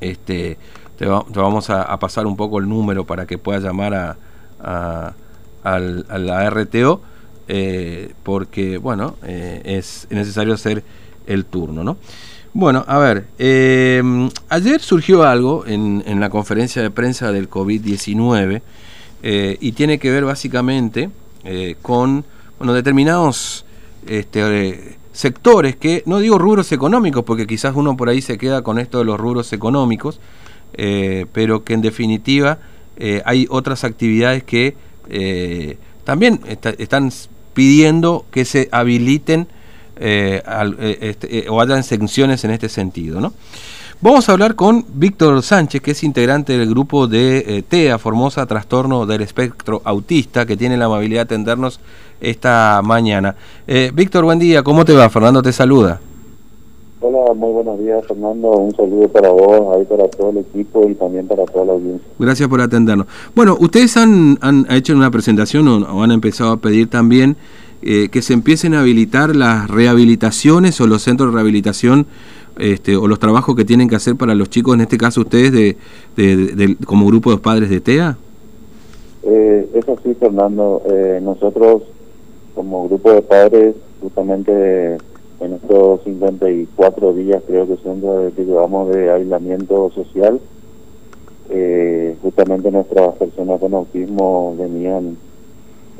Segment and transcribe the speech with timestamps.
[0.00, 0.58] este,
[0.98, 4.16] te, vamos a, pasar un poco el número para que puedas llamar a,
[5.64, 7.00] a, la RTO,
[7.46, 10.82] eh, porque, bueno, eh, es necesario hacer
[11.26, 11.96] el turno, ¿no?
[12.54, 14.02] Bueno, a ver, eh,
[14.48, 18.62] ayer surgió algo en, en, la conferencia de prensa del COVID-19
[19.60, 21.10] y tiene que ver básicamente
[21.82, 22.24] con
[22.58, 23.64] bueno, determinados
[24.06, 28.78] este, sectores que, no digo rubros económicos, porque quizás uno por ahí se queda con
[28.78, 30.20] esto de los rubros económicos,
[30.74, 32.58] eh, pero que en definitiva
[32.96, 34.76] eh, hay otras actividades que
[35.10, 37.10] eh, también están
[37.52, 39.48] pidiendo que se habiliten
[39.98, 43.20] este, o hayan secciones en este sentido.
[43.20, 43.32] ¿no?
[44.00, 49.04] Vamos a hablar con Víctor Sánchez, que es integrante del grupo de TEA, Formosa Trastorno
[49.04, 51.80] del Espectro Autista, que tiene la amabilidad de atendernos
[52.20, 53.34] esta mañana.
[53.66, 55.08] Eh, Víctor, buen día, ¿cómo te va?
[55.10, 56.00] Fernando te saluda.
[57.00, 60.94] Hola, muy buenos días Fernando, un saludo para vos, ahí para todo el equipo y
[60.94, 62.08] también para toda la audiencia.
[62.18, 63.06] Gracias por atendernos.
[63.36, 67.36] Bueno, ustedes han, han hecho una presentación o, han empezado a pedir también
[67.82, 72.06] eh, que se empiecen a habilitar las rehabilitaciones o los centros de rehabilitación
[72.58, 75.52] este, o los trabajos que tienen que hacer para los chicos, en este caso ustedes
[75.52, 75.76] de,
[76.16, 78.18] de, como grupo de padres de TEA.
[79.22, 81.82] Eh, eso sí, Fernando, eh, nosotros
[82.58, 84.98] como grupo de padres, justamente
[85.38, 90.40] en estos 54 días, creo que son de, que llevamos de aislamiento social,
[91.50, 95.16] eh, justamente nuestras personas con autismo venían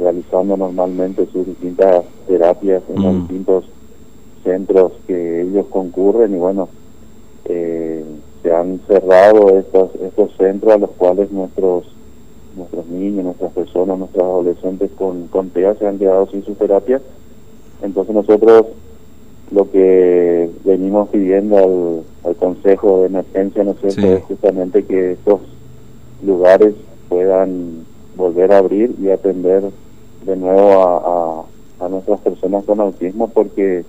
[0.01, 3.19] realizando normalmente sus distintas terapias en los mm.
[3.21, 3.65] distintos
[4.43, 6.69] centros que ellos concurren y bueno,
[7.45, 8.05] eh,
[8.43, 11.85] se han cerrado estos, estos centros a los cuales nuestros
[12.59, 17.01] nuestros niños, nuestras personas, nuestros adolescentes con, con TEA se han quedado sin su terapia.
[17.83, 18.67] Entonces nosotros
[19.51, 25.41] lo que venimos pidiendo al, al Consejo de Emergencia, ¿no es es justamente que estos
[26.23, 26.75] lugares
[27.09, 29.63] puedan volver a abrir y atender
[30.27, 31.47] de nuevo
[31.81, 33.85] a, a, nuestras personas con autismo porque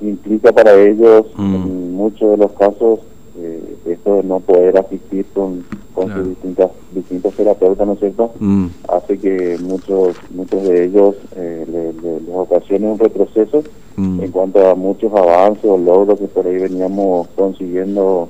[0.00, 1.54] implica para ellos mm.
[1.54, 3.00] en muchos de los casos
[3.36, 8.30] eh, esto de no poder asistir con, con sus distintas, distintos terapeutas, ¿no es cierto?
[8.38, 8.66] Mm.
[8.88, 13.64] Hace que muchos muchos de ellos eh, les ocasione un retroceso
[13.96, 14.22] mm.
[14.22, 18.28] en cuanto a muchos avances o logros que por ahí veníamos consiguiendo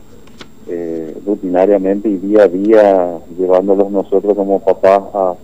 [0.69, 5.35] eh, rutinariamente y día a día llevándolos nosotros como papás a,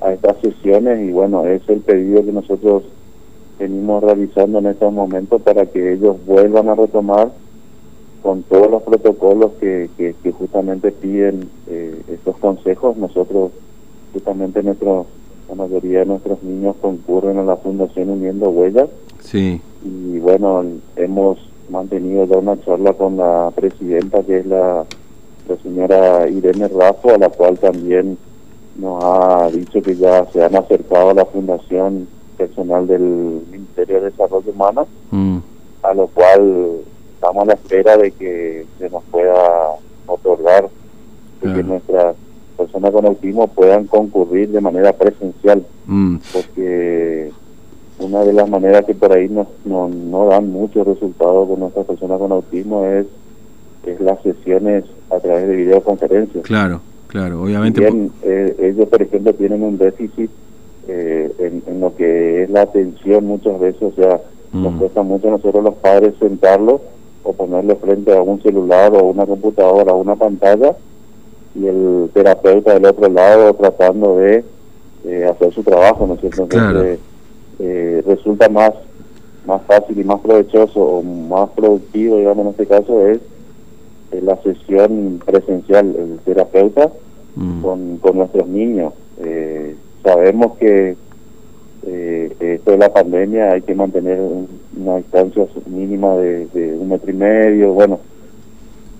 [0.00, 2.84] a estas sesiones y bueno, es el pedido que nosotros
[3.58, 7.30] venimos realizando en estos momentos para que ellos vuelvan a retomar
[8.22, 12.96] con todos los protocolos que, que, justamente piden eh, estos consejos.
[12.96, 13.52] Nosotros,
[14.12, 15.06] justamente nuestro,
[15.48, 18.88] la mayoría de nuestros niños concurren a la Fundación Uniendo Huellas.
[19.20, 19.60] Sí.
[19.84, 20.64] Y bueno,
[20.96, 21.38] hemos
[21.70, 24.84] mantenido ya una charla con la presidenta, que es la,
[25.48, 28.18] la señora Irene Raffo, a la cual también
[28.76, 34.10] nos ha dicho que ya se han acercado a la Fundación Personal del Ministerio de
[34.10, 35.38] Desarrollo Humano, mm.
[35.82, 36.79] a lo cual
[37.20, 39.74] estamos a la espera de que se nos pueda
[40.06, 40.70] otorgar
[41.42, 42.16] que nuestras
[42.56, 46.16] personas con autismo puedan concurrir de manera presencial mm.
[46.32, 47.30] porque
[47.98, 52.18] una de las maneras que por ahí no, no dan muchos resultados con nuestras personas
[52.18, 53.06] con autismo es,
[53.84, 56.44] es las sesiones a través de videoconferencias.
[56.44, 57.80] Claro, claro, obviamente.
[57.80, 60.30] Bien, eh, ellos, por ejemplo, tienen un déficit
[60.88, 64.20] eh, en, en, lo que es la atención muchas veces, o sea,
[64.54, 64.78] nos mm.
[64.78, 66.80] cuesta mucho a nosotros los padres sentarlos
[67.22, 70.74] o ponerle frente a un celular o una computadora o una pantalla
[71.54, 74.44] y el terapeuta del otro lado tratando de
[75.04, 76.42] eh, hacer su trabajo, ¿no es cierto?
[76.42, 76.98] Entonces,
[77.58, 78.72] eh, resulta más
[79.46, 83.18] más fácil y más provechoso o más productivo, digamos, en este caso, es
[84.12, 86.90] eh, la sesión presencial, el terapeuta
[87.36, 87.62] mm.
[87.62, 88.92] con, con nuestros niños.
[90.02, 90.96] sabemos que
[91.86, 94.18] eh, esto de la pandemia hay que mantener
[94.80, 98.00] una distancia mínima de, un metro y medio, bueno,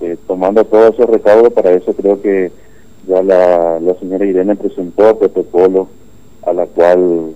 [0.00, 2.50] eh, tomando todo ese recaudo, para eso creo que
[3.06, 5.88] ya la, la señora Irene presentó protocolo
[6.42, 7.34] a la cual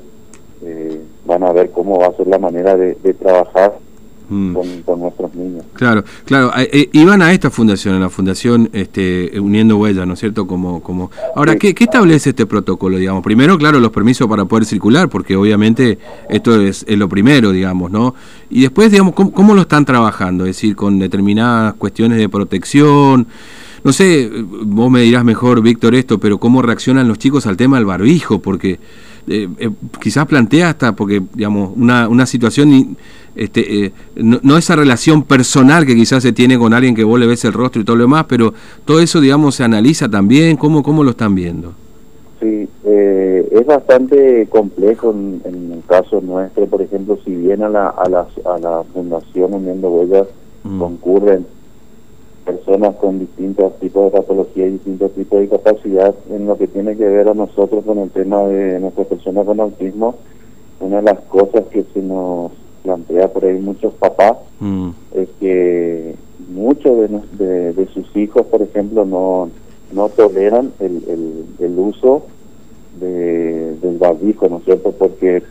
[0.62, 3.83] eh, van a ver cómo va a ser la manera de trabajar
[4.28, 4.54] Mm.
[4.84, 5.64] con, nuestros niños.
[5.74, 6.50] Claro, claro.
[6.56, 10.46] Eh, iban a esta fundación, a la fundación este, Uniendo Huellas, ¿no es cierto?
[10.46, 11.10] Como, como...
[11.36, 13.22] Ahora, ¿qué, establece este protocolo, digamos?
[13.22, 15.98] Primero, claro, los permisos para poder circular, porque obviamente
[16.30, 18.14] esto es, lo primero, digamos, ¿no?
[18.48, 20.44] Y después, digamos, ¿cómo, lo están trabajando?
[20.44, 23.26] Es decir, con determinadas cuestiones de protección.
[23.82, 24.30] No sé,
[24.64, 28.38] vos me dirás mejor, Víctor, esto, pero ¿cómo reaccionan los chicos al tema del barbijo?
[28.38, 28.80] Porque
[29.26, 29.70] eh, eh,
[30.00, 32.96] quizás plantea hasta, porque, digamos, una, una situación,
[33.36, 37.44] este, no, esa relación personal que quizás se tiene con alguien que vos le ves
[37.44, 38.54] el rostro y todo lo demás, pero
[38.84, 41.72] todo eso, digamos, se analiza también, ¿cómo, cómo lo están viendo?
[42.40, 48.08] Sí, es bastante complejo en, el caso nuestro, por ejemplo, si bien a la, a
[48.08, 50.26] la, a la Fundación Uniendo Huellas
[50.64, 50.78] mm.
[50.78, 51.46] concurren
[52.44, 56.14] personas con distintos tipos de patología y distintos tipos de discapacidad.
[56.30, 59.60] En lo que tiene que ver a nosotros con el tema de nuestras personas con
[59.60, 60.16] autismo,
[60.80, 62.52] una de las cosas que se nos
[62.84, 64.90] plantea por ahí muchos papás mm.
[65.16, 66.14] es que
[66.48, 69.50] muchos de, de, sus hijos, por ejemplo, no,
[69.92, 72.22] no toleran el, el, el uso
[73.00, 74.92] de, del barbijo, ¿no es cierto?
[74.92, 75.42] Porque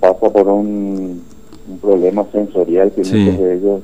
[0.00, 1.22] pasa por un,
[1.70, 3.82] un problema sensorial que muchos de ellos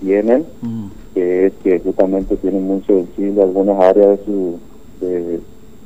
[0.00, 0.44] tienen.
[0.62, 0.86] Mm
[1.18, 4.58] que es que justamente tienen muy sensible algunas áreas de su,
[5.00, 5.40] de,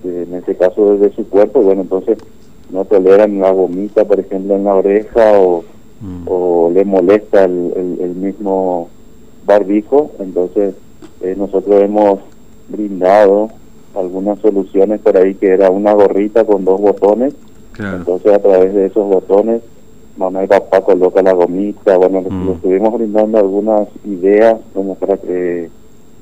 [0.04, 2.18] en este caso de su cuerpo, bueno, entonces
[2.70, 5.64] no toleran la gomita, por ejemplo, en la oreja o,
[6.02, 6.22] mm.
[6.26, 8.88] o le molesta el, el, mismo
[9.46, 10.74] barbijo, entonces
[11.20, 12.20] eh, nosotros hemos
[12.68, 13.48] brindado
[13.94, 17.34] algunas soluciones por ahí que era una gorrita con dos botones,
[17.78, 19.62] entonces a través de esos botones
[20.16, 22.46] mamá y papá coloca la gomita, bueno, mm.
[22.46, 25.70] les estuvimos brindando algunas ideas como para que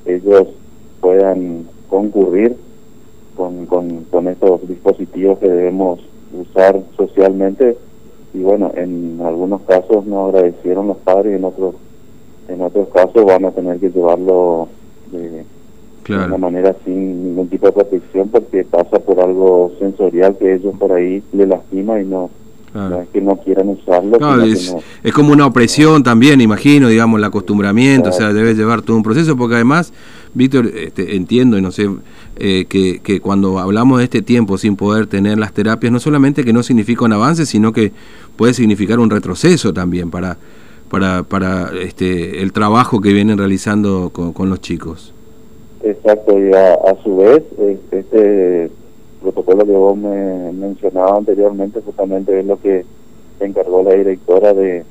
[0.06, 0.48] ellos
[1.00, 2.56] puedan concurrir
[3.36, 6.00] con, con, con estos dispositivos que debemos
[6.38, 7.76] usar socialmente
[8.32, 11.74] y bueno, en algunos casos nos agradecieron los padres y en otros
[12.48, 14.68] en otros casos van a tener que llevarlo
[15.12, 15.44] de,
[16.08, 20.74] de una manera sin ningún tipo de protección porque pasa por algo sensorial que ellos
[20.78, 22.30] por ahí le lastima y no
[22.74, 24.42] no es que no quieran usarlo.
[24.44, 29.02] es, como una opresión también, imagino, digamos, el acostumbramiento, o sea, debe llevar todo un
[29.02, 29.92] proceso, porque además,
[30.34, 31.88] Víctor, este, entiendo y no sé,
[32.36, 36.44] eh, que, que, cuando hablamos de este tiempo sin poder tener las terapias, no solamente
[36.44, 37.92] que no significa un avance, sino que
[38.36, 40.38] puede significar un retroceso también para,
[40.88, 45.12] para, para este, el trabajo que vienen realizando con, los chicos.
[45.82, 47.42] Exacto, y a, a su vez,
[47.90, 48.70] este
[49.20, 52.84] protocolo que vos me mencionabas anteriormente justamente es lo que
[53.38, 54.84] se encargó la directora de,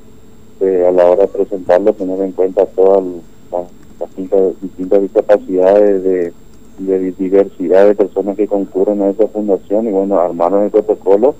[0.61, 3.03] a la hora de presentarlo tener en cuenta todas
[3.51, 6.33] las, distintas, discapacidades de,
[6.79, 11.35] de, diversidad de personas que concurren a esa fundación y bueno armaron el protocolo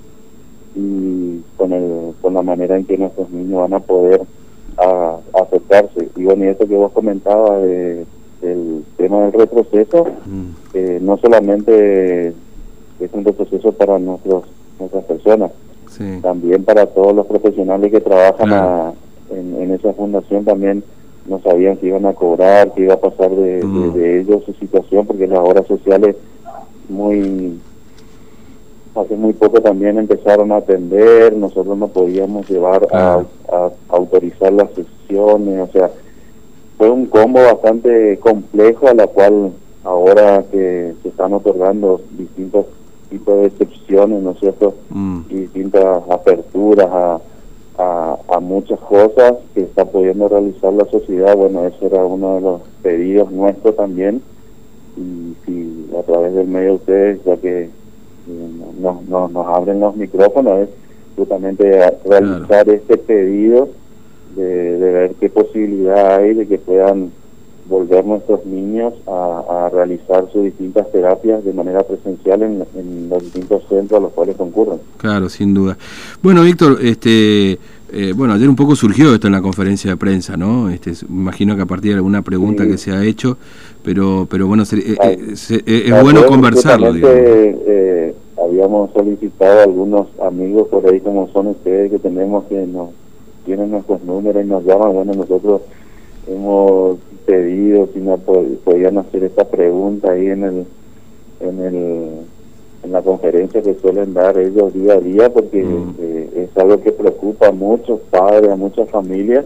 [0.74, 4.22] y con el con la manera en que nuestros niños van a poder
[4.76, 8.06] a, acercarse y bueno y eso que vos comentabas de,
[8.40, 10.50] del tema del retroceso mm.
[10.74, 12.34] eh, no solamente
[13.04, 14.44] es un retroceso para nuestros,
[14.78, 15.52] nuestras personas.
[16.22, 18.94] También para todos los profesionales que trabajan
[19.30, 20.82] en, esa fundación también
[21.26, 25.06] no sabían que iban a cobrar, que iba a pasar de, de, ellos su situación,
[25.06, 26.16] porque las horas sociales
[26.88, 27.58] muy
[28.94, 34.68] hace muy poco también empezaron a atender, nosotros no podíamos llevar a, a, autorizar las
[34.70, 35.90] sesiones, o sea,
[36.76, 39.52] fue un combo bastante complejo a la cual
[39.84, 42.66] ahora que se están otorgando distintos
[43.10, 44.74] tipo de excepciones, ¿no es cierto?
[44.90, 45.20] Mm.
[45.28, 47.20] Y distintas aperturas a,
[48.28, 51.36] a, muchas cosas que está pudiendo realizar la sociedad.
[51.36, 54.22] Bueno, eso era uno de los pedidos nuestros también.
[54.96, 57.70] Y si a través del medio de ustedes, ya que eh,
[58.80, 60.68] nos, nos, abren los micrófonos, es
[61.16, 63.68] justamente realizar este pedido
[64.36, 67.12] de, de ver qué posibilidad hay de que puedan
[67.70, 73.98] volver nuestros niños a, realizar sus distintas terapias de manera presencial en, los distintos centros
[73.98, 74.80] a los cuales concurren.
[74.96, 75.78] Claro, sin duda.
[76.20, 77.52] Bueno, Víctor, este,
[77.92, 80.68] eh, bueno, ayer un poco surgió esto en la conferencia de prensa, ¿no?
[80.68, 83.38] Este, imagino que a partir de alguna pregunta que se ha hecho,
[83.84, 86.88] pero, pero bueno, eh, eh, es bueno conversarlo.
[88.42, 92.90] habíamos solicitado a algunos amigos por ahí como son ustedes que tenemos que nos
[93.44, 95.62] tienen nuestros números y nos llaman, bueno, nosotros
[96.26, 96.98] hemos
[97.30, 100.66] pedido si no podían hacer esta pregunta ahí en el
[101.38, 102.08] en el
[102.82, 105.94] en la conferencia que suelen dar ellos día a día porque mm.
[106.00, 109.44] eh, es algo que preocupa a muchos padres a muchas familias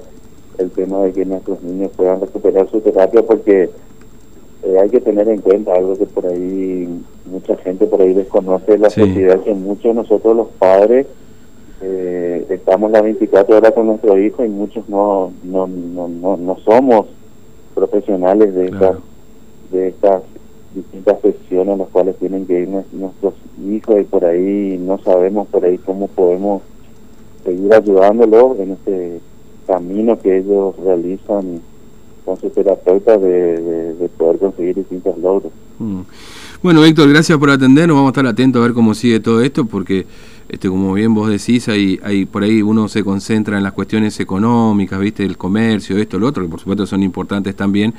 [0.56, 3.68] el tema de que nuestros niños puedan recuperar su terapia porque
[4.62, 6.88] eh, hay que tener en cuenta algo que por ahí
[7.30, 11.06] mucha gente por ahí desconoce la sociedad que muchos de nosotros los padres
[11.82, 16.56] eh, estamos las 24 horas con nuestro hijo y muchos no no, no, no, no
[16.64, 17.08] somos
[17.88, 18.96] profesionales de estas
[19.70, 20.22] de estas
[20.74, 23.34] distintas secciones en las cuales tienen que ir nuestros
[23.68, 26.62] hijos y por ahí no sabemos por ahí cómo podemos
[27.44, 29.20] seguir ayudándolos en este
[29.66, 31.60] camino que ellos realizan
[32.24, 35.52] con su terapeuta de, de, poder conseguir distintos logros.
[35.78, 36.00] Mm.
[36.62, 37.94] Bueno, Víctor, gracias por atendernos.
[37.94, 40.06] Vamos a estar atentos a ver cómo sigue todo esto, porque
[40.48, 44.18] este, como bien vos decís, hay, hay, por ahí uno se concentra en las cuestiones
[44.20, 45.24] económicas, ¿viste?
[45.24, 47.94] El comercio, esto, lo otro, que por supuesto son importantes también,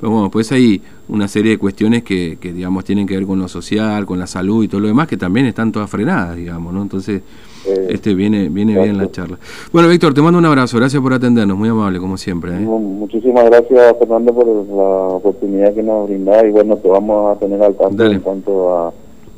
[0.00, 3.38] pero bueno, pues hay una serie de cuestiones que, que, digamos, tienen que ver con
[3.38, 6.72] lo social, con la salud y todo lo demás, que también están todas frenadas, digamos,
[6.72, 6.80] ¿no?
[6.80, 7.22] Entonces,
[7.66, 9.38] eh, este viene viene bien la charla.
[9.70, 12.56] Bueno, Víctor, te mando un abrazo, gracias por atendernos, muy amable, como siempre.
[12.56, 12.60] ¿eh?
[12.60, 17.62] Muchísimas gracias, Fernando, por la oportunidad que nos brinda y bueno, te vamos a tener
[17.62, 18.92] al tanto en cuanto a,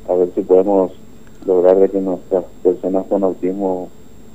[0.09, 0.93] a ver si podemos
[1.47, 3.89] lograr de que nuestras personas con autismo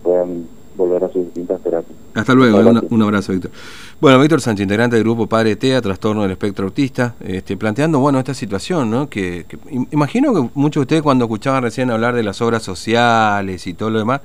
[0.04, 0.46] puedan
[0.76, 1.98] volver a sus distintas terapias.
[2.14, 2.60] Hasta luego,
[2.90, 3.52] un abrazo, Víctor.
[4.00, 8.20] Bueno, Víctor Sánchez, integrante del grupo Padre TEA, Trastorno del Espectro Autista, este, planteando, bueno,
[8.20, 9.10] esta situación, ¿no?
[9.10, 9.46] Que,
[9.92, 13.90] imagino que muchos de ustedes cuando escuchaban recién hablar de las obras sociales y todo
[13.90, 14.22] lo demás,